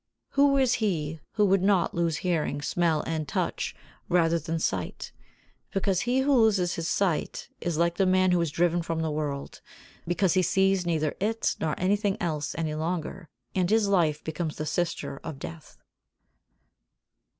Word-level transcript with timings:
Who 0.29 0.57
is 0.57 0.73
he 0.81 1.19
who 1.33 1.45
would 1.45 1.61
not 1.61 1.93
lose 1.93 2.17
hearing, 2.25 2.63
smell 2.63 3.01
and 3.05 3.27
touch 3.27 3.75
rather 4.09 4.39
than 4.39 4.57
sight? 4.57 5.11
Because 5.73 6.01
he 6.01 6.21
who 6.21 6.33
loses 6.33 6.73
his 6.73 6.87
sight 6.89 7.49
is 7.59 7.77
like 7.77 7.97
the 7.97 8.07
man 8.07 8.31
who 8.31 8.41
is 8.41 8.49
driven 8.49 8.81
from 8.81 9.01
the 9.01 9.11
world, 9.11 9.61
because 10.07 10.33
he 10.33 10.41
sees 10.41 10.87
neither 10.87 11.13
it 11.19 11.55
nor 11.59 11.75
anything 11.77 12.17
else 12.19 12.55
any 12.57 12.73
longer. 12.73 13.29
And 13.53 13.69
this 13.69 13.85
life 13.85 14.23
becomes 14.23 14.55
the 14.55 14.65
sister 14.65 15.19
of 15.23 15.37
Death. 15.37 15.77